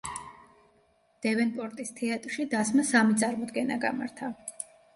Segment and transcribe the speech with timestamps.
[1.25, 4.35] დევენპორტის თეატრში დასმა სამი წარმოდგენა გამართა.